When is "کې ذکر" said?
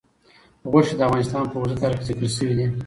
1.99-2.25